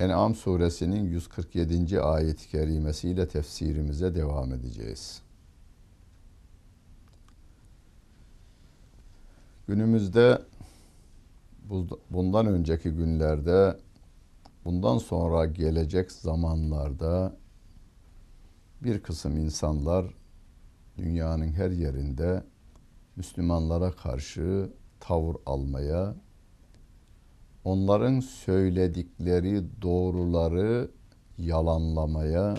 [0.00, 2.00] En'am suresinin 147.
[2.00, 5.22] ayet-i kerimesiyle tefsirimize devam edeceğiz.
[9.68, 10.42] Günümüzde
[12.10, 13.78] bundan önceki günlerde
[14.64, 17.36] bundan sonra gelecek zamanlarda
[18.82, 20.14] bir kısım insanlar
[20.98, 22.44] dünyanın her yerinde
[23.16, 26.14] Müslümanlara karşı tavır almaya
[27.66, 30.90] onların söyledikleri doğruları
[31.38, 32.58] yalanlamaya,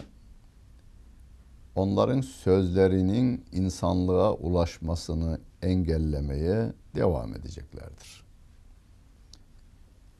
[1.76, 8.24] onların sözlerinin insanlığa ulaşmasını engellemeye devam edeceklerdir.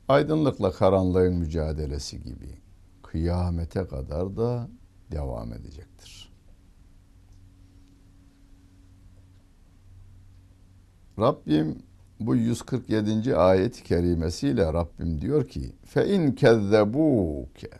[0.08, 2.58] Aydınlıkla karanlığın mücadelesi gibi
[3.02, 4.68] kıyamete kadar da
[5.12, 6.32] devam edecektir.
[11.18, 11.87] Rabbim
[12.20, 13.36] bu 147.
[13.36, 17.70] ayet-i kerimesiyle Rabbim diyor ki fe in kezzebuke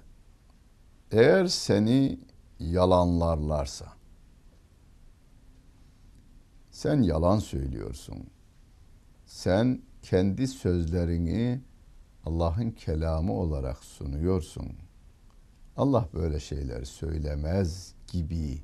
[1.11, 2.19] eğer seni
[2.59, 3.87] yalanlarlarsa
[6.71, 8.27] sen yalan söylüyorsun.
[9.27, 11.61] Sen kendi sözlerini
[12.25, 14.69] Allah'ın kelamı olarak sunuyorsun.
[15.77, 18.63] Allah böyle şeyler söylemez gibi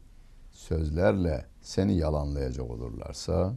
[0.50, 3.54] sözlerle seni yalanlayacak olurlarsa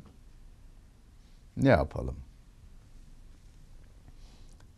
[1.58, 2.16] ne yapalım?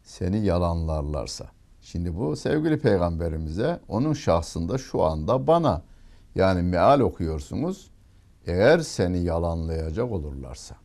[0.04, 1.46] Seni yalanlarlarsa.
[1.82, 5.82] Şimdi bu sevgili peygamberimize onun şahsında şu anda bana
[6.36, 7.92] yani meal okuyorsunuz.
[8.46, 10.76] Eğer seni yalanlayacak olurlarsa.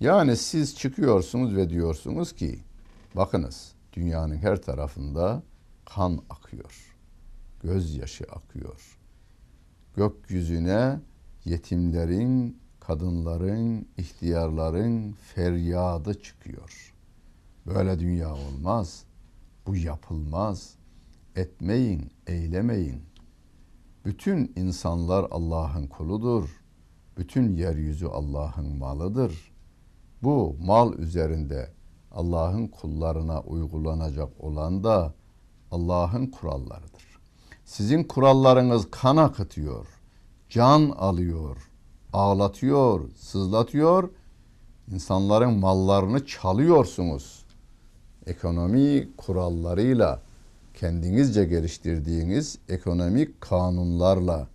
[0.00, 2.60] Yani siz çıkıyorsunuz ve diyorsunuz ki
[3.16, 5.42] bakınız dünyanın her tarafında
[5.84, 6.96] kan akıyor.
[7.62, 8.98] Gözyaşı akıyor.
[9.96, 11.00] Gökyüzüne
[11.44, 12.61] yetimlerin,
[12.92, 16.94] kadınların, ihtiyarların feryadı çıkıyor.
[17.66, 19.04] Böyle dünya olmaz.
[19.66, 20.74] Bu yapılmaz.
[21.36, 23.02] Etmeyin, eylemeyin.
[24.04, 26.62] Bütün insanlar Allah'ın kuludur.
[27.16, 29.52] Bütün yeryüzü Allah'ın malıdır.
[30.22, 31.70] Bu mal üzerinde
[32.10, 35.14] Allah'ın kullarına uygulanacak olan da
[35.70, 37.18] Allah'ın kurallarıdır.
[37.64, 39.86] Sizin kurallarınız kan akıtıyor,
[40.48, 41.71] can alıyor,
[42.12, 44.10] ağlatıyor, sızlatıyor.
[44.92, 47.44] İnsanların mallarını çalıyorsunuz.
[48.26, 50.22] Ekonomi kurallarıyla
[50.74, 54.48] kendinizce geliştirdiğiniz ekonomik kanunlarla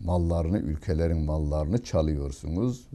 [0.00, 2.88] mallarını, ülkelerin mallarını çalıyorsunuz.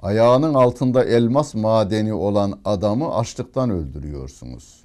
[0.00, 4.84] Ayağının altında elmas madeni olan adamı açlıktan öldürüyorsunuz.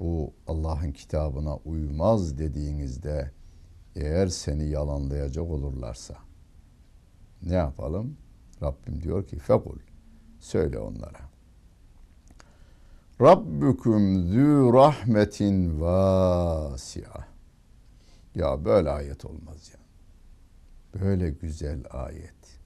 [0.00, 3.30] Bu Allah'ın kitabına uymaz dediğinizde
[3.96, 6.27] eğer seni yalanlayacak olurlarsa
[7.42, 8.16] ne yapalım?
[8.62, 9.78] Rabbim diyor ki fekul
[10.40, 11.28] söyle onlara.
[13.20, 17.28] Rabbukum zü rahmetin vasi'a.
[18.34, 19.80] Ya böyle ayet olmaz ya.
[21.00, 22.60] Böyle güzel ayet.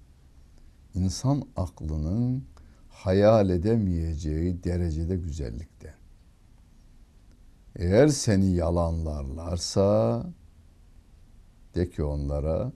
[0.95, 2.45] İnsan aklının
[2.89, 5.95] hayal edemeyeceği derecede güzellikte.
[7.77, 10.25] Eğer seni yalanlarlarsa
[11.75, 12.73] de ki onlara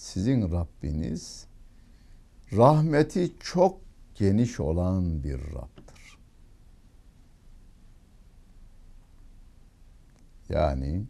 [0.00, 1.46] sizin Rabbiniz
[2.52, 3.80] rahmeti çok
[4.14, 6.18] geniş olan bir Rabb'dir.
[10.48, 11.04] Yani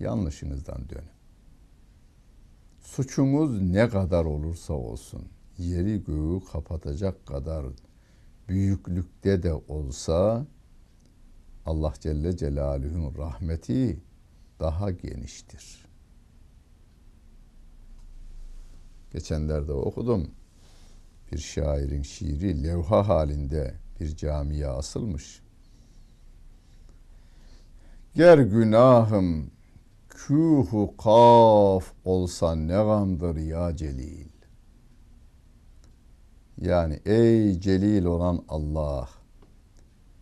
[0.00, 1.14] yanlışınızdan dönün.
[2.80, 5.28] Suçunuz ne kadar olursa olsun,
[5.58, 7.66] yeri göğü kapatacak kadar
[8.48, 10.46] büyüklükte de olsa
[11.66, 14.00] Allah Celle Celaluhu'nun rahmeti
[14.60, 15.93] daha geniştir.
[19.14, 20.30] Geçenlerde okudum.
[21.32, 25.42] Bir şairin şiiri levha halinde bir camiye asılmış.
[28.14, 29.50] Ger günahım
[30.08, 34.28] kühu kaf olsa ne gamdır ya celil.
[36.58, 39.08] Yani ey celil olan Allah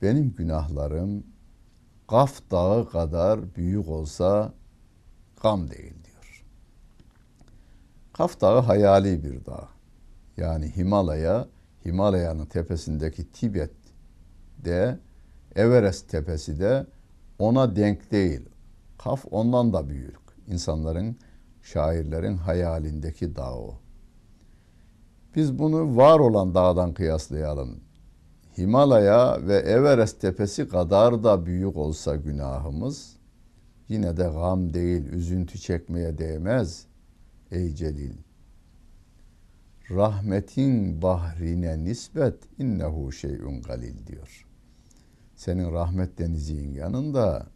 [0.02, 1.24] benim günahlarım
[2.12, 4.54] Kaf dağı kadar büyük olsa
[5.42, 6.01] gam değil.
[8.12, 9.68] Kaf Dağı hayali bir dağ.
[10.36, 11.48] Yani Himalaya,
[11.84, 13.70] Himalaya'nın tepesindeki Tibet
[14.64, 14.98] de
[15.54, 16.86] Everest tepesi de
[17.38, 18.48] ona denk değil.
[18.98, 20.18] Kaf ondan da büyük.
[20.46, 21.16] İnsanların,
[21.62, 23.74] şairlerin hayalindeki dağ o.
[25.36, 27.80] Biz bunu var olan dağdan kıyaslayalım.
[28.58, 33.16] Himalaya ve Everest tepesi kadar da büyük olsa günahımız
[33.88, 36.86] yine de gam değil, üzüntü çekmeye değmez
[37.52, 38.14] ey Celil.
[39.90, 44.46] Rahmetin bahrine nispet innehu şeyun galil diyor.
[45.34, 47.46] Senin rahmet denizinin yanında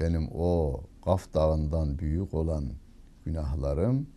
[0.00, 2.64] benim o Kaf Dağı'ndan büyük olan
[3.24, 4.08] günahlarım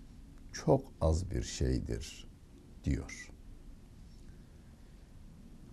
[0.51, 2.27] çok az bir şeydir
[2.83, 3.31] diyor.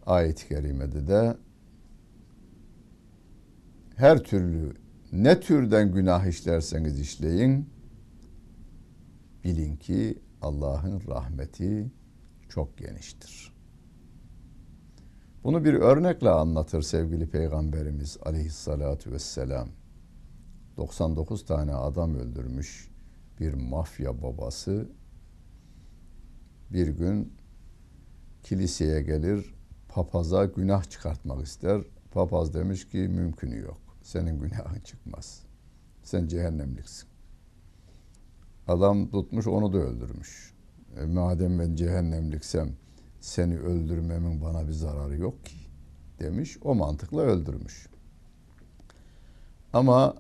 [0.07, 1.37] Ayet-i kerimede de
[3.97, 4.75] her türlü
[5.13, 7.78] ne türden günah işlerseniz işleyin
[9.49, 11.91] bilin ki Allah'ın rahmeti
[12.49, 13.55] çok geniştir.
[15.45, 19.69] Bunu bir örnekle anlatır sevgili Peygamberimiz aleyhissalatu vesselam.
[20.77, 22.91] 99 tane adam öldürmüş
[23.41, 24.89] bir mafya babası
[26.71, 27.33] bir gün
[28.43, 29.55] kiliseye gelir
[29.89, 31.83] papaza günah çıkartmak ister.
[32.11, 33.81] Papaz demiş ki mümkünü yok.
[34.03, 35.43] Senin günahın çıkmaz.
[36.03, 37.18] Sen cehennemliksin.
[38.69, 40.55] Adam tutmuş onu da öldürmüş.
[40.97, 42.77] E, madem ben cehennemliksem
[43.21, 45.57] seni öldürmemin bana bir zararı yok ki
[46.21, 46.59] demiş.
[46.63, 47.89] O mantıkla öldürmüş.
[49.73, 50.15] Ama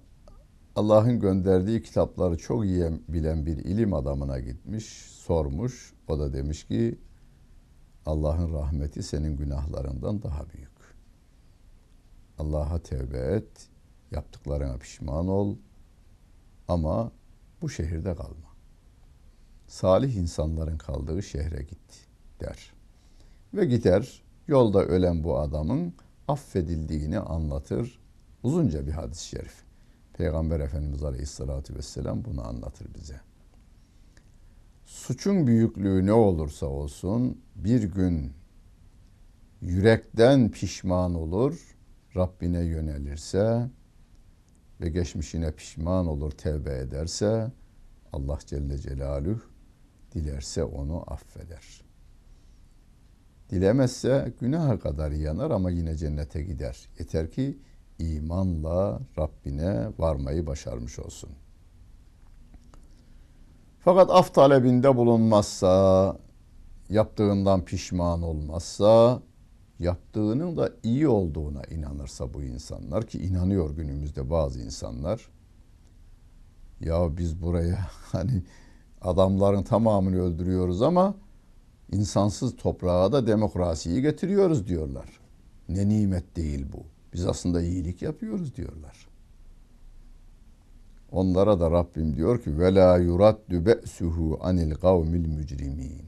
[0.76, 5.94] Allah'ın gönderdiği kitapları çok iyi bilen bir ilim adamına gitmiş, sormuş.
[6.08, 6.98] O da demiş ki
[8.06, 10.78] Allah'ın rahmeti senin günahlarından daha büyük.
[12.38, 13.68] Allah'a tevbe et,
[14.10, 15.56] yaptıklarına pişman ol
[16.68, 17.12] ama
[17.62, 18.48] bu şehirde kalma.
[19.66, 22.06] Salih insanların kaldığı şehre git
[22.40, 22.72] der.
[23.54, 25.94] Ve gider yolda ölen bu adamın
[26.28, 27.98] affedildiğini anlatır.
[28.42, 29.54] Uzunca bir hadis-i şerif.
[30.12, 33.20] Peygamber Efendimiz Aleyhisselatü Vesselam bunu anlatır bize.
[34.84, 38.32] Suçun büyüklüğü ne olursa olsun bir gün
[39.60, 41.76] yürekten pişman olur,
[42.16, 43.70] Rabbine yönelirse
[44.80, 47.52] ve geçmişine pişman olur, tevbe ederse
[48.12, 49.40] Allah Celle Celaluhu
[50.14, 51.82] dilerse onu affeder.
[53.50, 56.88] Dilemezse günaha kadar yanar ama yine cennete gider.
[56.98, 57.58] Yeter ki
[57.98, 61.30] imanla Rabbine varmayı başarmış olsun.
[63.80, 66.16] Fakat af talebinde bulunmazsa,
[66.88, 69.22] yaptığından pişman olmazsa,
[69.78, 75.28] yaptığının da iyi olduğuna inanırsa bu insanlar ki inanıyor günümüzde bazı insanlar.
[76.80, 77.78] Ya biz buraya
[78.12, 78.42] hani
[79.00, 81.14] adamların tamamını öldürüyoruz ama
[81.92, 85.20] insansız toprağa da demokrasiyi getiriyoruz diyorlar.
[85.68, 86.82] Ne nimet değil bu.
[87.12, 89.08] Biz aslında iyilik yapıyoruz diyorlar.
[91.12, 96.02] Onlara da Rabbim diyor ki ve la yuraddu be'suhu anil kavmil mücrimin.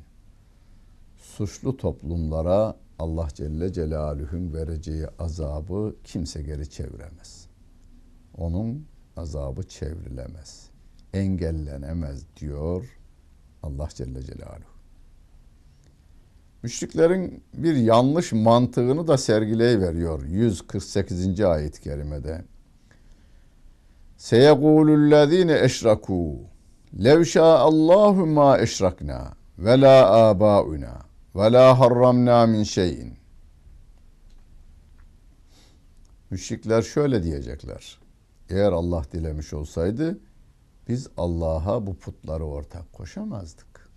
[1.17, 7.47] Suçlu toplumlara Allah Celle Celaluhu'nun vereceği azabı kimse geri çeviremez.
[8.37, 8.87] Onun
[9.17, 10.70] azabı çevrilemez.
[11.12, 12.99] Engellenemez diyor
[13.62, 14.70] Allah Celle Celaluhu.
[16.62, 21.41] Müşriklerin bir yanlış mantığını da sergileyiveriyor 148.
[21.41, 22.44] ayet-i kerimede.
[24.17, 26.36] Seyegulullezine eşraku
[27.05, 33.19] lev Allahu ma eşrakna ve la abauna ve la harramna min şeyin.
[36.31, 38.01] Müşrikler şöyle diyecekler.
[38.49, 40.19] Eğer Allah dilemiş olsaydı
[40.89, 43.91] biz Allah'a bu putları ortak koşamazdık.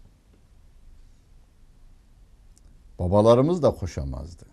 [3.00, 4.46] Babalarımız da koşamazdı.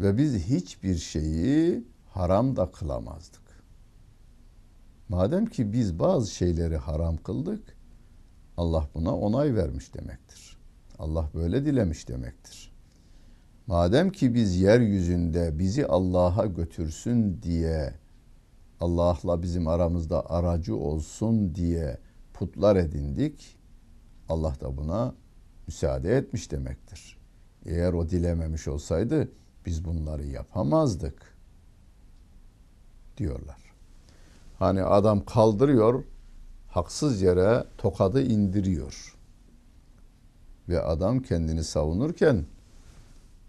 [0.00, 3.42] Ve biz hiçbir şeyi haram da kılamazdık.
[5.08, 7.76] Madem ki biz bazı şeyleri haram kıldık,
[8.56, 10.57] Allah buna onay vermiş demektir.
[10.98, 12.72] Allah böyle dilemiş demektir.
[13.66, 17.94] Madem ki biz yeryüzünde bizi Allah'a götürsün diye
[18.80, 21.98] Allah'la bizim aramızda aracı olsun diye
[22.34, 23.56] putlar edindik.
[24.28, 25.14] Allah da buna
[25.66, 27.18] müsaade etmiş demektir.
[27.66, 29.28] Eğer o dilememiş olsaydı
[29.66, 31.36] biz bunları yapamazdık
[33.16, 33.56] diyorlar.
[34.58, 36.04] Hani adam kaldırıyor,
[36.68, 39.17] haksız yere tokadı indiriyor.
[40.68, 42.44] Ve adam kendini savunurken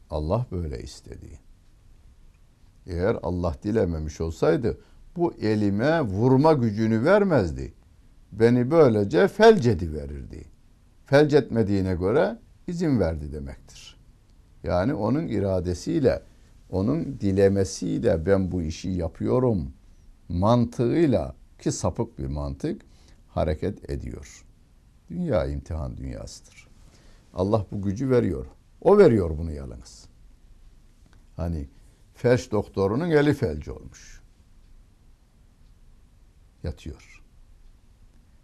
[0.09, 1.39] Allah böyle istedi.
[2.87, 4.77] Eğer Allah dilememiş olsaydı
[5.15, 7.73] bu elime vurma gücünü vermezdi.
[8.31, 10.45] Beni böylece felcedi verirdi.
[11.05, 13.97] Felcetmediğine göre izin verdi demektir.
[14.63, 16.21] Yani onun iradesiyle
[16.69, 19.73] onun dilemesiyle ben bu işi yapıyorum
[20.29, 22.81] mantığıyla ki sapık bir mantık
[23.27, 24.45] hareket ediyor.
[25.09, 26.68] Dünya imtihan dünyasıdır.
[27.39, 28.45] Allah bu gücü veriyor.
[28.81, 30.07] O veriyor bunu yalnız.
[31.35, 31.69] Hani
[32.13, 34.21] felç doktorunun eli felci olmuş.
[36.63, 37.23] Yatıyor.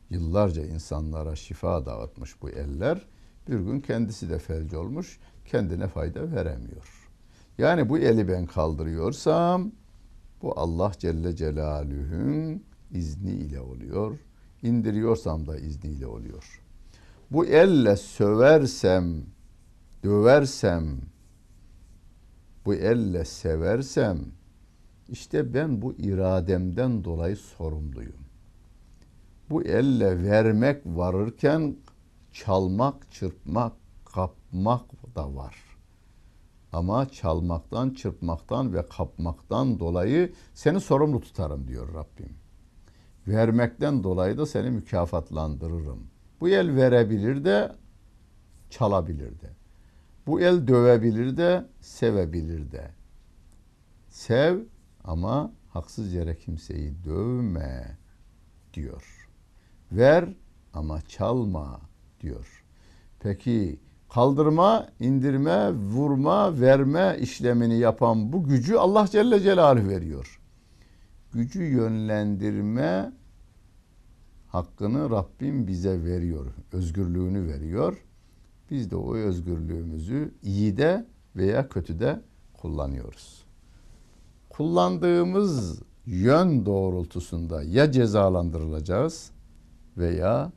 [0.10, 3.08] Yıllarca insanlara şifa dağıtmış bu eller.
[3.50, 5.20] Bir gün kendisi de felci olmuş.
[5.46, 7.10] Kendine fayda veremiyor.
[7.58, 9.72] Yani bu eli ben kaldırıyorsam
[10.42, 14.20] bu Allah Celle Celaluhu'nun izniyle oluyor.
[14.62, 16.65] İndiriyorsam da izniyle oluyor.
[17.32, 19.26] Bu elle söversem,
[20.04, 20.98] döversem,
[22.66, 24.20] bu elle seversem
[25.10, 28.26] işte ben bu irademden dolayı sorumluyum.
[29.50, 31.76] Bu elle vermek varırken
[32.32, 33.74] çalmak, çırpmak,
[34.06, 35.56] kapmak da var.
[36.74, 42.36] Ama çalmaktan, çırpmaktan ve kapmaktan dolayı seni sorumlu tutarım diyor Rabbim.
[43.28, 46.15] Vermekten dolayı da seni mükafatlandırırım.
[46.46, 47.72] Bu el verebilir de
[48.70, 49.50] çalabilir de.
[50.28, 52.92] Bu el dövebilir de sevebilir de.
[54.10, 54.60] Sev
[55.04, 57.98] ama haksız yere kimseyi dövme
[58.74, 59.30] diyor.
[59.92, 60.34] Ver
[60.74, 61.82] ama çalma
[62.22, 62.64] diyor.
[63.20, 70.42] Peki kaldırma, indirme, vurma, verme işlemini yapan bu gücü Allah Celle Celaluhu veriyor.
[71.34, 73.12] Gücü yönlendirme
[74.56, 76.46] hakkını Rabbim bize veriyor.
[76.72, 77.98] Özgürlüğünü veriyor.
[78.72, 82.22] Biz de o özgürlüğümüzü iyi de veya kötü de
[82.54, 83.46] kullanıyoruz.
[84.50, 89.32] Kullandığımız yön doğrultusunda ya cezalandırılacağız
[89.98, 90.52] veya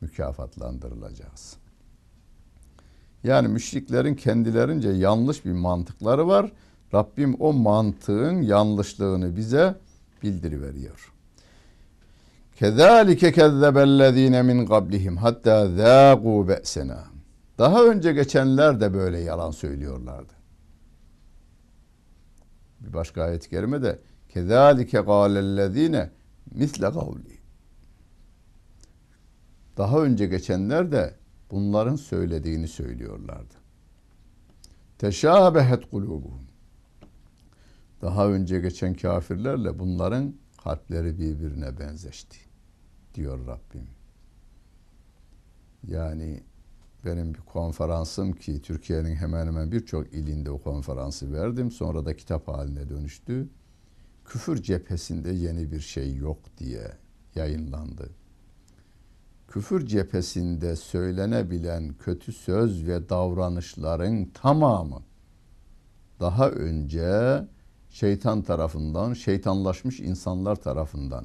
[0.00, 1.56] mükafatlandırılacağız.
[3.24, 6.52] Yani müşriklerin kendilerince yanlış bir mantıkları var.
[6.94, 9.74] Rabbim o mantığın yanlışlığını bize
[10.22, 11.11] bildiriveriyor.
[12.56, 17.04] Kezalike kezzebellezine min qablihim hatta zâgû be'sena.
[17.58, 20.32] Daha önce geçenler de böyle yalan söylüyorlardı.
[22.80, 26.10] Bir başka ayet-i kerimede kezalike gâlellezîne
[26.54, 27.38] misle kavli.
[29.76, 31.14] Daha önce geçenler de
[31.50, 33.54] bunların söylediğini söylüyorlardı.
[34.98, 36.46] Teşabehet kulubuhum.
[38.02, 42.38] Daha önce geçen kafirlerle bunların kalpleri birbirine benzeşti
[43.14, 43.88] diyor Rabbim.
[45.86, 46.42] Yani
[47.04, 51.70] benim bir konferansım ki Türkiye'nin hemen hemen birçok ilinde o konferansı verdim.
[51.70, 53.48] Sonra da kitap haline dönüştü.
[54.24, 56.92] Küfür cephesinde yeni bir şey yok diye
[57.34, 58.10] yayınlandı.
[59.48, 65.02] Küfür cephesinde söylenebilen kötü söz ve davranışların tamamı
[66.20, 67.44] daha önce
[67.92, 71.24] şeytan tarafından, şeytanlaşmış insanlar tarafından,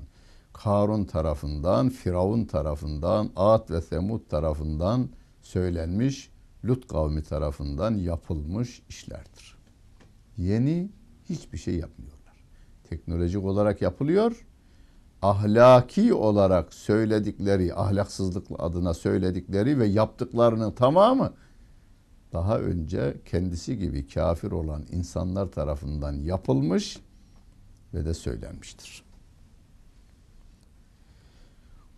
[0.53, 5.09] Karun tarafından, Firavun tarafından, Ad ve Semud tarafından
[5.41, 6.31] söylenmiş,
[6.65, 9.57] Lut kavmi tarafından yapılmış işlerdir.
[10.37, 10.89] Yeni
[11.29, 12.43] hiçbir şey yapmıyorlar.
[12.89, 14.45] Teknolojik olarak yapılıyor.
[15.21, 21.33] Ahlaki olarak söyledikleri, ahlaksızlık adına söyledikleri ve yaptıklarının tamamı
[22.33, 26.99] daha önce kendisi gibi kafir olan insanlar tarafından yapılmış
[27.93, 29.03] ve de söylenmiştir.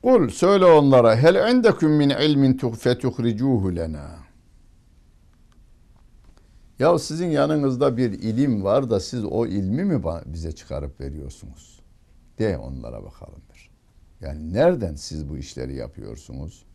[0.04, 4.10] Kul söyle onlara hel indeküm min ilmin fetuhricuhu lena.
[6.80, 11.80] Ya sizin yanınızda bir ilim var da siz o ilmi mi bize çıkarıp veriyorsunuz?
[12.40, 13.70] De onlara bakalım bir.
[14.22, 16.66] Yani nereden siz bu işleri yapıyorsunuz?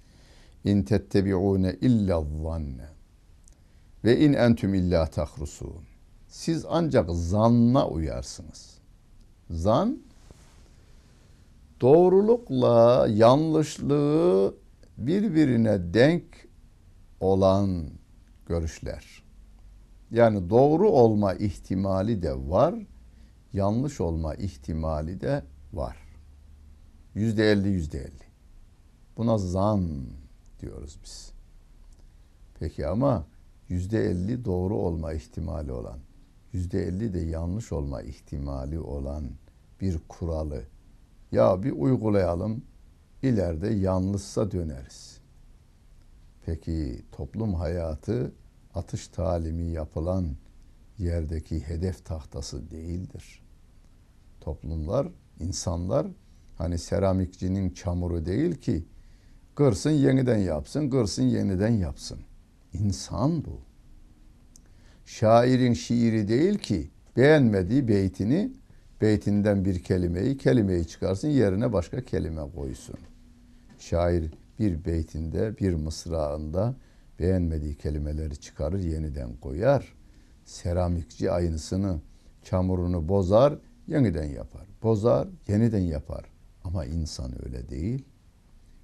[0.65, 2.94] İn tettebi'une illa zanne
[4.05, 5.83] ve in entüm illa tahrusun.
[6.29, 8.79] Siz ancak zanna uyarsınız.
[9.51, 9.99] Zan
[11.81, 14.55] doğrulukla yanlışlığı
[14.99, 16.49] birbirine denk
[17.21, 17.91] olan
[18.47, 19.25] görüşler.
[20.11, 22.75] Yani doğru olma ihtimali de var,
[23.53, 25.43] yanlış olma ihtimali de
[25.73, 25.97] var.
[27.15, 28.25] Yüzde elli, yüzde elli.
[29.17, 30.07] Buna zan
[30.61, 31.33] diyoruz biz.
[32.61, 33.27] Peki ama
[33.69, 35.99] yüzde elli doğru olma ihtimali olan,
[36.53, 39.25] yüzde elli de yanlış olma ihtimali olan
[39.81, 40.63] bir kuralı
[41.33, 42.63] ya bir uygulayalım,
[43.23, 45.19] ileride yanlışsa döneriz.
[46.47, 48.33] Peki toplum hayatı
[48.75, 50.37] atış talimi yapılan
[50.99, 53.43] yerdeki hedef tahtası değildir.
[54.41, 55.09] Toplumlar,
[55.41, 56.07] insanlar
[56.59, 58.85] hani seramikçinin çamuru değil ki
[59.55, 62.21] kırsın yeniden yapsın, kırsın yeniden yapsın.
[62.75, 63.61] İnsan bu.
[65.07, 68.53] Şairin şiiri değil ki beğenmediği beytini
[69.01, 72.97] beytinden bir kelimeyi kelimeyi çıkarsın yerine başka kelime koysun.
[73.79, 76.75] Şair bir beytinde bir mısrağında
[77.19, 79.95] beğenmediği kelimeleri çıkarır yeniden koyar.
[80.45, 82.01] Seramikçi aynısını
[82.43, 84.67] çamurunu bozar yeniden yapar.
[84.83, 86.25] Bozar yeniden yapar.
[86.65, 88.05] Ama insan öyle değil.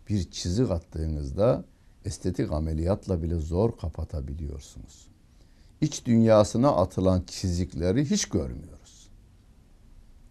[0.09, 1.65] Bir çizik attığınızda
[2.05, 5.09] estetik ameliyatla bile zor kapatabiliyorsunuz.
[5.81, 9.11] İç dünyasına atılan çizikleri hiç görmüyoruz.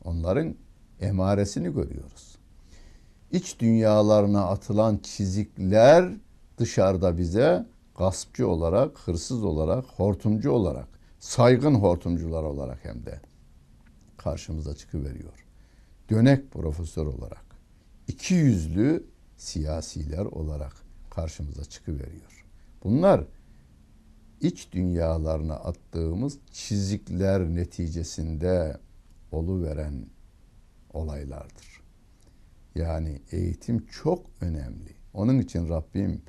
[0.03, 0.55] Onların
[1.01, 2.37] emaresini görüyoruz.
[3.31, 6.13] İç dünyalarına atılan çizikler
[6.57, 7.65] dışarıda bize
[7.97, 10.87] gaspçı olarak, hırsız olarak, hortumcu olarak,
[11.19, 13.21] saygın hortumcular olarak hem de
[14.17, 15.45] karşımıza çıkıveriyor.
[16.09, 17.45] Dönek profesör olarak,
[18.07, 19.07] iki yüzlü
[19.37, 20.88] siyasiler olarak
[21.19, 22.45] karşımıza çıkıveriyor.
[22.83, 23.23] Bunlar
[24.41, 28.77] iç dünyalarına attığımız çizikler neticesinde
[29.31, 30.05] oluveren
[30.93, 31.81] olaylardır.
[32.75, 34.95] Yani eğitim çok önemli.
[35.13, 36.21] Onun için Rabbim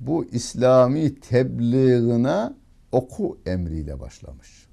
[0.00, 2.52] bu İslami tebliğine
[2.92, 4.66] oku emriyle başlamış.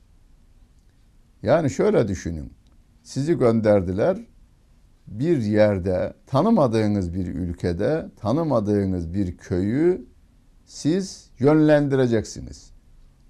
[1.44, 2.54] Yani şöyle düşünün.
[3.04, 4.18] Sizi gönderdiler
[5.08, 10.06] bir yerde tanımadığınız bir ülkede tanımadığınız bir köyü
[10.66, 12.72] siz yönlendireceksiniz.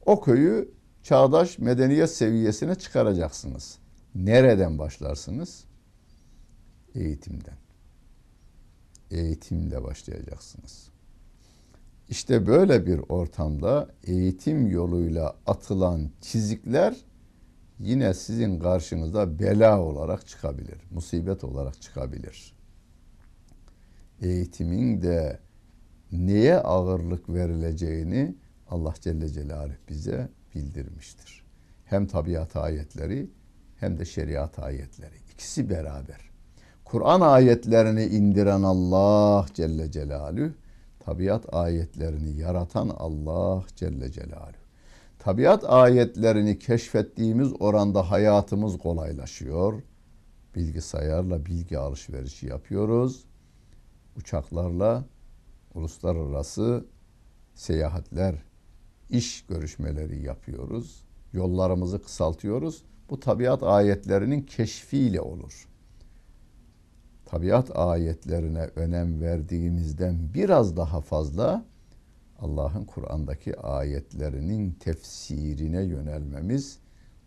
[0.06, 0.72] O köyü
[1.04, 3.78] çağdaş medeniyet seviyesine çıkaracaksınız.
[4.16, 5.64] Nereden başlarsınız?
[6.96, 7.58] Eğitimden.
[9.12, 10.90] Eğitimle başlayacaksınız.
[12.10, 16.96] İşte böyle bir ortamda eğitim yoluyla atılan çizikler
[17.84, 22.54] yine sizin karşınıza bela olarak çıkabilir, musibet olarak çıkabilir.
[24.22, 25.40] Eğitimin de
[26.12, 28.36] neye ağırlık verileceğini
[28.70, 31.44] Allah Celle Celaluhu bize bildirmiştir.
[31.86, 33.30] Hem tabiat ayetleri
[33.80, 35.16] hem de şeriat ayetleri.
[35.34, 36.30] ikisi beraber.
[36.86, 40.52] Kur'an ayetlerini indiren Allah Celle Celaluhu,
[41.00, 44.63] tabiat ayetlerini yaratan Allah Celle Celaluhu.
[45.24, 49.84] Tabiat ayetlerini keşfettiğimiz oranda hayatımız kolaylaşıyor.
[50.56, 53.26] Bilgisayarla bilgi alışverişi yapıyoruz.
[54.18, 55.06] Uçaklarla
[55.74, 56.86] uluslararası
[57.56, 58.36] seyahatler,
[59.10, 61.04] iş görüşmeleri yapıyoruz.
[61.34, 62.84] Yollarımızı kısaltıyoruz.
[63.10, 65.68] Bu tabiat ayetlerinin keşfiyle olur.
[67.26, 71.66] Tabiat ayetlerine önem verdiğimizden biraz daha fazla
[72.40, 76.80] Allah'ın Kur'an'daki ayetlerinin tefsirine yönelmemiz,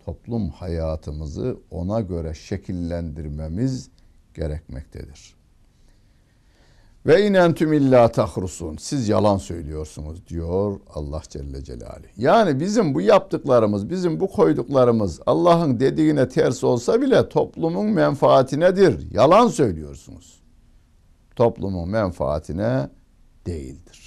[0.04, 3.90] toplum hayatımızı ona göre şekillendirmemiz
[4.34, 5.36] gerekmektedir.
[7.06, 8.76] Ve inentüm illa tahrusun.
[8.76, 12.06] Siz yalan söylüyorsunuz diyor Allah Celle Celaluhu.
[12.16, 19.12] Yani bizim bu yaptıklarımız, bizim bu koyduklarımız Allah'ın dediğine ters olsa bile toplumun menfaatinedir.
[19.12, 20.40] Yalan söylüyorsunuz.
[21.36, 22.88] Toplumun menfaatine
[23.46, 24.05] değildir.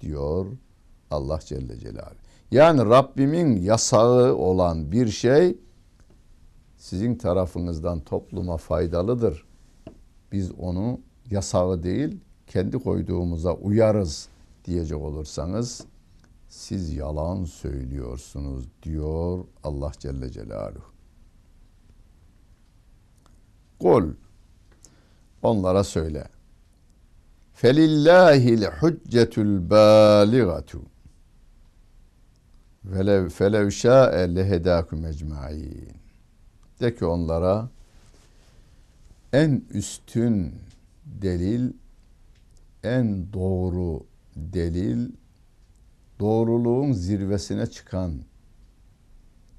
[0.00, 0.46] Diyor
[1.10, 2.14] Allah Celle Celaluhu.
[2.50, 5.58] Yani Rabbimin yasağı olan bir şey
[6.76, 9.46] sizin tarafınızdan topluma faydalıdır.
[10.32, 14.28] Biz onu yasağı değil kendi koyduğumuza uyarız
[14.64, 15.84] diyecek olursanız
[16.48, 20.84] siz yalan söylüyorsunuz diyor Allah Celle Celaluhu.
[23.80, 24.12] Kul
[25.42, 26.28] onlara söyle.
[27.56, 30.82] Felillahil hüccetül baligatu
[32.84, 35.96] velev felev şa'e lehedâkum ecmaîn.
[36.80, 37.68] De ki onlara
[39.32, 40.54] en üstün
[41.04, 41.72] delil,
[42.84, 45.12] en doğru delil,
[46.20, 48.12] doğruluğun zirvesine çıkan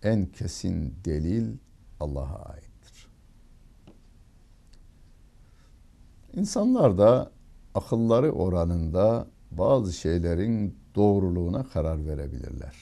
[0.03, 1.57] en kesin delil
[1.99, 3.07] Allah'a aittir.
[6.33, 7.37] İnsanlar da
[7.78, 12.76] akılları oranında bazı şeylerin doğruluğuna karar verebilirler.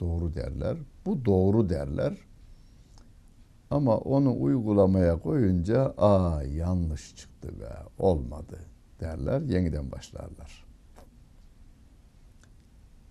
[0.00, 0.76] Doğru derler.
[1.06, 2.18] Bu doğru derler.
[3.70, 8.58] Ama onu uygulamaya koyunca aa yanlış çıktı be olmadı
[9.00, 10.64] derler yeniden başlarlar.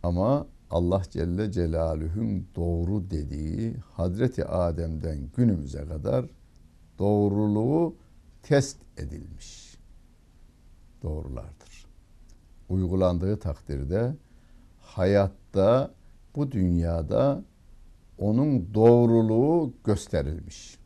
[0.03, 6.25] Ama Allah Celle Celaluhu'nun doğru dediği Hazreti Adem'den günümüze kadar
[6.99, 7.95] doğruluğu
[8.43, 9.72] test edilmiş
[11.03, 11.85] doğrulardır.
[12.69, 14.15] Uygulandığı takdirde
[14.79, 15.93] hayatta
[16.35, 17.43] bu dünyada
[18.17, 20.79] onun doğruluğu gösterilmiş.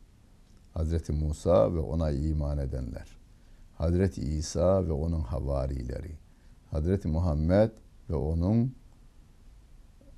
[0.74, 3.18] Hazreti Musa ve ona iman edenler.
[3.74, 6.18] Hazreti İsa ve onun havarileri.
[6.70, 7.70] Hazreti Muhammed
[8.10, 8.74] ve onun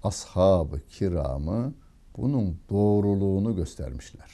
[0.02, 1.74] ashabı kiramı
[2.16, 4.30] bunun doğruluğunu göstermişler.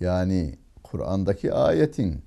[0.00, 2.22] Yani Kur'an'daki ayetin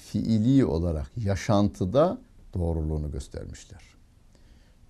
[0.00, 2.18] fiili olarak yaşantıda
[2.54, 3.82] doğruluğunu göstermişler.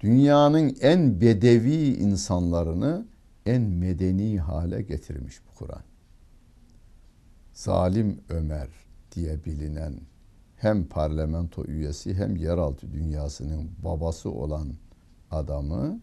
[0.01, 3.07] Dünyanın en bedevi insanlarını
[3.47, 5.83] en medeni hale getirmiş bu Kur'an.
[7.53, 8.69] Zalim Ömer
[9.15, 10.01] diye bilinen
[10.57, 14.69] hem parlamento üyesi hem yeraltı dünyasının babası olan
[15.31, 16.01] adamı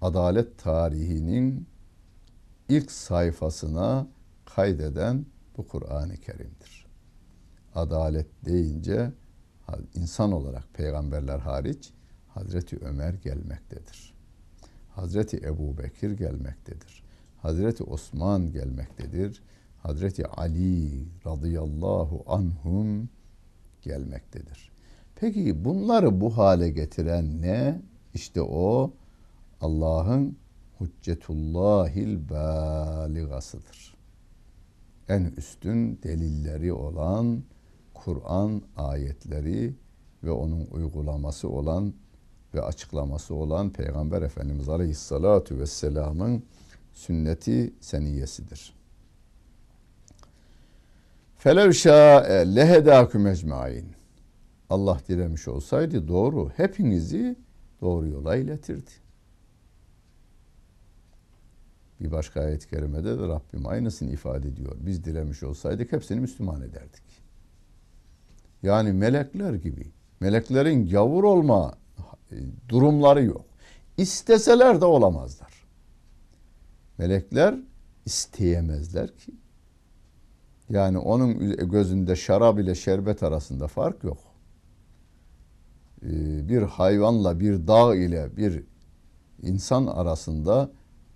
[0.00, 1.66] adalet tarihinin
[2.68, 4.06] ilk sayfasına
[4.44, 6.77] kaydeden bu Kur'an-ı Kerim'dir.
[7.78, 9.12] Adalet deyince
[9.94, 11.92] insan olarak peygamberler hariç
[12.28, 14.14] Hazreti Ömer gelmektedir.
[14.90, 17.02] Hazreti Ebu Bekir gelmektedir.
[17.42, 19.42] Hazreti Osman gelmektedir.
[19.82, 23.08] Hazreti Ali radıyallahu anhum
[23.82, 24.70] gelmektedir.
[25.16, 27.82] Peki bunları bu hale getiren ne?
[28.14, 28.92] İşte o
[29.60, 30.36] Allah'ın
[30.80, 33.96] hüccetullahil baligasıdır.
[35.08, 37.42] En üstün delilleri olan
[38.04, 39.74] Kur'an ayetleri
[40.24, 41.94] ve onun uygulaması olan
[42.54, 46.42] ve açıklaması olan Peygamber Efendimiz Aleyhissalatu Vesselam'ın
[46.92, 48.74] sünneti seniyesidir.
[51.36, 53.86] Felev şa'e lehedâküm ecmain.
[54.70, 57.36] Allah dilemiş olsaydı doğru hepinizi
[57.80, 58.90] doğru yola iletirdi.
[62.00, 64.76] Bir başka ayet-i kerimede de Rabbim aynısını ifade ediyor.
[64.80, 67.27] Biz dilemiş olsaydık hepsini Müslüman ederdik.
[68.62, 69.92] Yani melekler gibi.
[70.20, 71.74] Meleklerin gavur olma
[72.32, 72.36] e,
[72.68, 73.44] durumları yok.
[73.96, 75.66] İsteseler de olamazlar.
[76.98, 77.54] Melekler
[78.04, 79.32] isteyemezler ki.
[80.70, 84.18] Yani onun gözünde şarap ile şerbet arasında fark yok.
[86.02, 86.08] E,
[86.48, 88.62] bir hayvanla bir dağ ile bir
[89.42, 90.70] insan arasında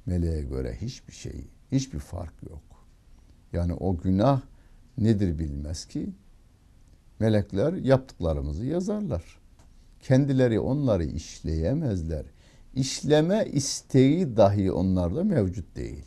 [0.07, 2.63] meleğe göre hiçbir şey, hiçbir fark yok.
[3.53, 4.41] Yani o günah
[4.99, 6.11] nedir bilmez ki.
[7.23, 9.39] Melekler yaptıklarımızı yazarlar.
[10.01, 12.25] Kendileri onları işleyemezler.
[12.75, 16.05] İşleme isteği dahi onlarda mevcut değil.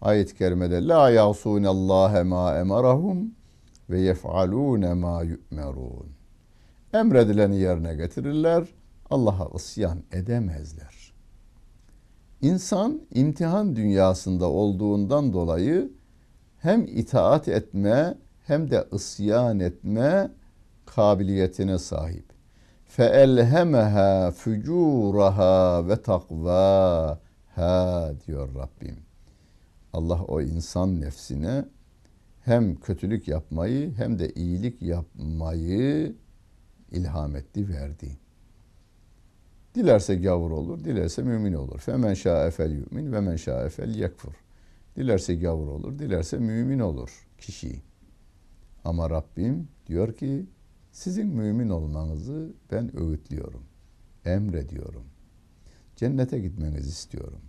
[0.00, 3.34] Ayet-i kerimede la yasûnallâhe mâ emarahum
[3.90, 6.08] ve yef'alûne mâ yu'merûn.
[6.92, 8.68] Emredileni yerine getirirler.
[9.10, 11.12] Allah'a isyan edemezler.
[12.42, 15.92] İnsan imtihan dünyasında olduğundan dolayı
[16.58, 18.14] hem itaat etme
[18.46, 20.30] hem de isyan etme
[20.86, 22.24] kabiliyetine sahip.
[22.96, 27.18] فَاَلْهَمَهَا فُجُورَهَا ve takvaha
[28.26, 28.96] diyor Rabbim.
[29.92, 31.64] Allah o insan nefsine
[32.40, 36.14] hem kötülük yapmayı hem de iyilik yapmayı
[36.92, 38.18] ilham etti, verdi.
[39.74, 41.78] Dilerse gavur olur, dilerse mümin olur.
[41.78, 44.10] Femen şa'e fel yu'min ve men şa'e fel.
[44.96, 47.82] Dilerse gavur olur, dilerse mümin olur kişi.
[48.84, 50.46] Ama Rabbim diyor ki
[50.92, 53.62] sizin mümin olmanızı ben öğütlüyorum,
[54.24, 55.04] emrediyorum.
[55.96, 57.40] Cennete gitmenizi istiyorum.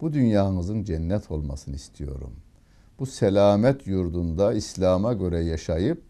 [0.00, 2.32] Bu dünyanızın cennet olmasını istiyorum.
[2.98, 6.02] Bu selamet yurdunda İslam'a göre yaşayıp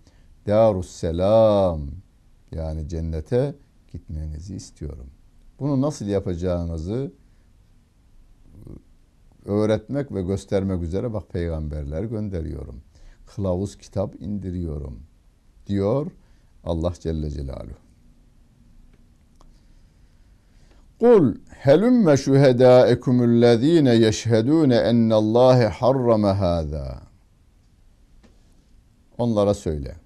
[0.46, 1.81] Darus Selam
[2.52, 3.55] yani cennete
[3.92, 5.07] gitmenizi istiyorum.
[5.61, 7.12] Bunu nasıl yapacağınızı
[9.44, 12.83] öğretmek ve göstermek üzere bak peygamberler gönderiyorum.
[13.26, 15.00] Kılavuz kitap indiriyorum
[15.66, 16.06] diyor
[16.64, 17.76] Allah Celle Celaluhu.
[21.00, 27.02] Kul helümme şuhedâekumullezîne yeşhedûne ennallâhe harrame hâzâ.
[29.18, 29.96] Onlara söyle.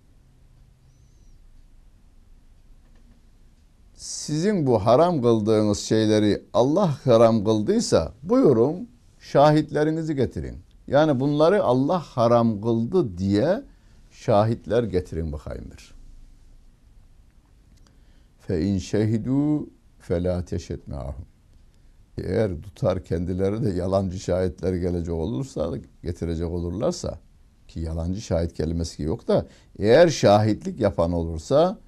[4.31, 10.57] sizin bu haram kıldığınız şeyleri Allah haram kıldıysa buyurun şahitlerinizi getirin.
[10.91, 13.63] Yani bunları Allah haram kıldı diye
[14.11, 15.95] şahitler getirin bakayımdır.
[18.39, 19.71] Fe in şehidu
[20.47, 21.25] teşet ma'hum.
[22.19, 25.73] Eğer tutar kendileri de yalancı şahitler gelecek olursa,
[26.03, 27.19] getirecek olurlarsa
[27.69, 29.47] ki yalancı şahit kelimesi yok da
[29.79, 31.79] eğer şahitlik yapan olursa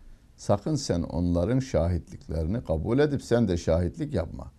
[0.42, 4.52] Sakın sen onların şahitliklerini kabul edip sen de şahitlik yapma.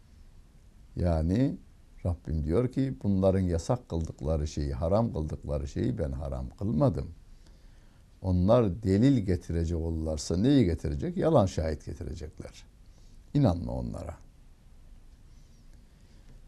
[0.95, 1.57] Yani
[2.05, 7.11] Rabbim diyor ki bunların yasak kıldıkları şeyi, haram kıldıkları şeyi ben haram kılmadım.
[8.21, 11.17] Onlar delil getirecek olurlarsa neyi getirecek?
[11.17, 12.63] Yalan şahit getirecekler.
[13.33, 14.15] İnanma onlara.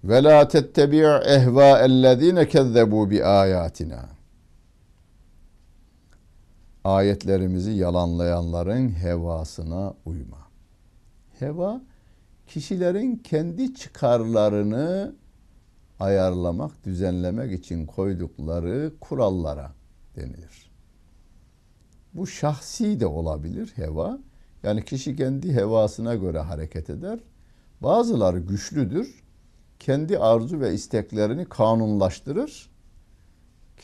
[0.03, 4.15] Ve la tettebi' ehva'ellezine kezzebu bi ayatina
[6.85, 10.37] ayetlerimizi yalanlayanların hevasına uyma.
[11.39, 11.81] Heva
[12.47, 15.15] kişilerin kendi çıkarlarını
[15.99, 19.71] ayarlamak, düzenlemek için koydukları kurallara
[20.15, 20.71] denilir.
[22.13, 24.19] Bu şahsi de olabilir heva.
[24.63, 27.19] Yani kişi kendi hevasına göre hareket eder.
[27.81, 29.23] Bazıları güçlüdür.
[29.79, 32.69] Kendi arzu ve isteklerini kanunlaştırır.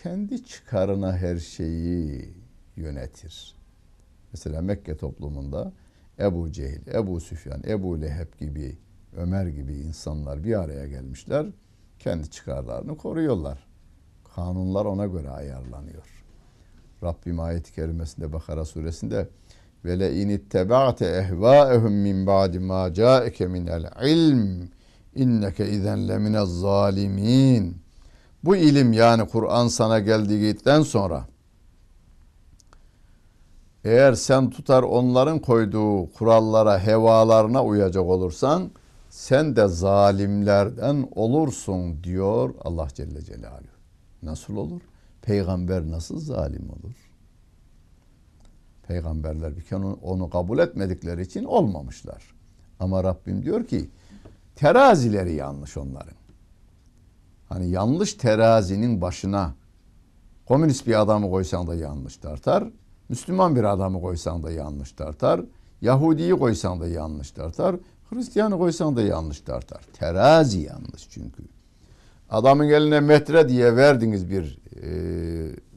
[0.04, 2.34] Kendi çıkarına her şeyi
[2.76, 3.56] yönetir.
[4.34, 5.74] Mesela Mekke toplumunda
[6.20, 8.78] Ebu Cehil, Ebu Süfyan, Ebu Leheb gibi,
[9.16, 11.46] Ömer gibi insanlar bir araya gelmişler.
[12.04, 13.68] Kendi çıkarlarını koruyorlar.
[14.36, 16.24] Kanunlar ona göre ayarlanıyor.
[17.04, 19.30] Rabbim ayet-i kerimesinde Bakara suresinde
[19.86, 24.70] ve le in ittaba'te ehva'ehum min ba'di ma ca'eke minel ilm
[25.16, 27.78] inneke izen lemine zalimin.
[28.44, 31.26] Bu ilim yani Kur'an sana geldikten sonra
[33.84, 38.72] eğer sen tutar onların koyduğu kurallara, hevalarına uyacak olursan
[39.12, 43.78] sen de zalimlerden olursun diyor Allah Celle Celaluhu.
[44.24, 44.82] Nasıl olur?
[45.22, 46.96] Peygamber nasıl zalim olur?
[48.88, 52.24] Peygamberler bir kere onu kabul etmedikleri için olmamışlar.
[52.80, 53.90] Ama Rabbim diyor ki
[54.56, 56.18] terazileri yanlış onların.
[57.50, 59.54] Hani yanlış terazinin başına
[60.46, 62.70] komünist bir adamı koysan da yanlış tartar.
[63.10, 65.42] Müslüman bir adamı koysan da yanlış tartar.
[65.82, 67.76] Yahudiyi koysan da yanlış tartar.
[68.14, 69.82] Hristiyanı koysan da yanlış tartar.
[69.94, 71.44] Terazi yanlış çünkü.
[72.30, 74.90] Adamın eline metre diye verdiniz bir e,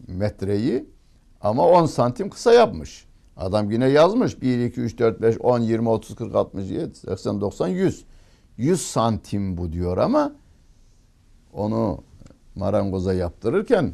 [0.08, 0.88] metreyi
[1.40, 3.06] ama 10 santim kısa yapmış.
[3.36, 7.40] Adam yine yazmış 1, 2, 3, 4, 5, 10, 20, 30, 40, 60, 70, 80,
[7.40, 8.04] 90, 100.
[8.56, 10.32] 100 santim bu diyor ama
[11.52, 12.04] onu
[12.54, 13.92] marangoza yaptırırken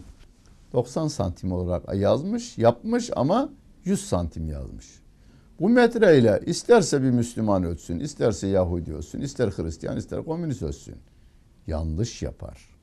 [0.72, 3.48] 90 santim olarak yazmış, yapmış ama
[3.85, 4.87] 100 santim yazmış.
[5.61, 10.96] Bu metreyle isterse bir Müslüman ölsün, isterse Yahudi ölsün, ister Hristiyan, ister komünist ölsün.
[11.66, 12.79] Yanlış yapar.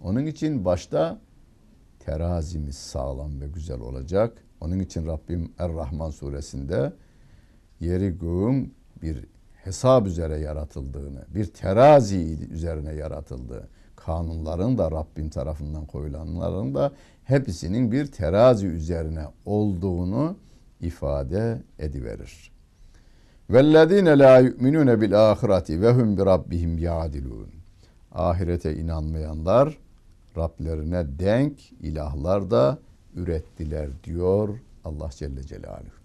[0.00, 1.20] Onun için başta
[1.98, 4.44] terazimiz sağlam ve güzel olacak.
[4.60, 6.92] Onun için Rabbim Er-Rahman suresinde
[7.80, 9.24] yeri göğün bir
[9.64, 16.92] hesap üzere yaratıldığını, bir terazi üzerine yaratıldığı, kanunların da Rabbim tarafından koyulanların da
[17.24, 20.36] hepsinin bir terazi üzerine olduğunu
[20.82, 22.52] ifade ediverir.
[23.50, 27.48] Vellezine la yu'minune bil ahireti ve hum bi rabbihim ya'dilun.
[28.12, 29.78] Ahirete inanmayanlar
[30.36, 32.78] Rablerine denk ilahlar da
[33.14, 36.02] ürettiler diyor Allah Celle Celaluhu.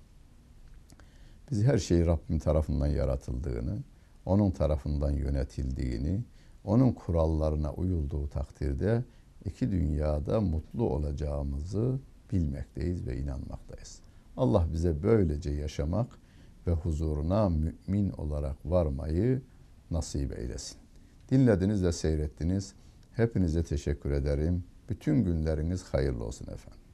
[1.51, 3.77] Biz her şeyi Rabbim tarafından yaratıldığını,
[4.25, 6.21] onun tarafından yönetildiğini,
[6.63, 9.03] onun kurallarına uyulduğu takdirde
[9.45, 11.99] iki dünyada mutlu olacağımızı
[12.31, 13.99] bilmekteyiz ve inanmaktayız.
[14.37, 16.19] Allah bize böylece yaşamak
[16.67, 19.41] ve huzuruna mümin olarak varmayı
[19.91, 20.77] nasip eylesin.
[21.31, 22.73] Dinlediniz ve seyrettiniz.
[23.11, 24.63] Hepinize teşekkür ederim.
[24.89, 26.86] Bütün günleriniz hayırlı olsun efendim.